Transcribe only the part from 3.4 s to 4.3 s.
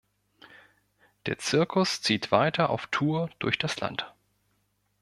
das Land.